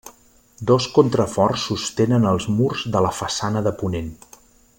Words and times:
Dos 0.71 0.87
contraforts 0.95 1.67
sostenen 1.71 2.27
els 2.31 2.49
murs 2.57 2.87
de 2.97 3.07
la 3.09 3.13
façana 3.19 3.65
de 3.69 3.79
ponent. 3.83 4.13